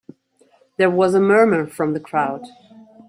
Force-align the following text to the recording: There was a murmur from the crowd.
There 0.77 0.89
was 0.89 1.13
a 1.13 1.19
murmur 1.19 1.67
from 1.67 1.93
the 1.93 1.99
crowd. 1.99 2.47